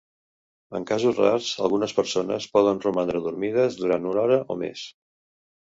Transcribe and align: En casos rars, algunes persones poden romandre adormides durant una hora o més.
En 0.79 0.87
casos 0.91 1.19
rars, 1.23 1.49
algunes 1.65 1.93
persones 1.99 2.49
poden 2.57 2.83
romandre 2.89 3.23
adormides 3.23 3.81
durant 3.85 4.13
una 4.15 4.27
hora 4.27 4.45
o 4.57 4.63
més. 4.65 4.89